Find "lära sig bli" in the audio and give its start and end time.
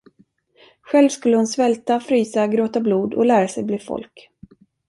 3.25-3.79